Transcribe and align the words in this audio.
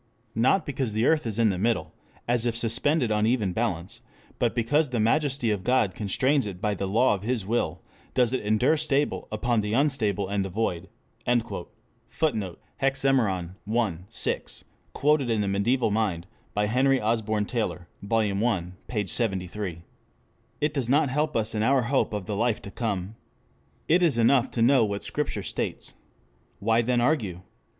Not 0.33 0.65
because 0.65 0.93
the 0.93 1.05
earth 1.05 1.27
is 1.27 1.37
in 1.37 1.49
the 1.51 1.59
middle, 1.59 1.93
as 2.27 2.47
if 2.47 2.57
suspended 2.57 3.11
on 3.11 3.27
even 3.27 3.53
balance, 3.53 4.01
but 4.39 4.55
because 4.55 4.89
the 4.89 4.99
majesty 4.99 5.51
of 5.51 5.63
God 5.63 5.93
constrains 5.93 6.47
it 6.47 6.59
by 6.59 6.73
the 6.73 6.87
law 6.87 7.13
of 7.13 7.21
His 7.21 7.45
will, 7.45 7.83
does 8.15 8.33
it 8.33 8.41
endure 8.43 8.77
stable 8.77 9.27
upon 9.31 9.61
the 9.61 9.75
unstable 9.75 10.27
and 10.27 10.43
the 10.43 10.49
void." 10.49 10.89
[Footnote: 12.09 12.59
Hexaemeron, 12.81 13.51
i. 13.71 13.89
cap 13.89 13.99
6, 14.09 14.63
quoted 14.93 15.29
in 15.29 15.41
The 15.41 15.45
Mediæval 15.59 15.91
Mind, 15.91 16.25
by 16.55 16.65
Henry 16.65 16.99
Osborn 16.99 17.45
Taylor, 17.45 17.87
Vol. 18.01 18.21
i, 18.47 18.71
p. 18.87 19.05
73.] 19.05 19.83
It 20.59 20.73
does 20.73 20.89
not 20.89 21.09
help 21.09 21.35
us 21.35 21.53
in 21.53 21.61
our 21.61 21.83
hope 21.83 22.11
of 22.11 22.25
the 22.25 22.35
life 22.35 22.59
to 22.63 22.71
come. 22.71 23.17
It 23.87 24.01
is 24.01 24.17
enough 24.17 24.49
to 24.49 24.63
know 24.63 24.83
what 24.83 25.03
Scripture 25.03 25.43
states. 25.43 25.93
Why 26.57 26.81
then 26.81 27.01
argue? 27.01 27.43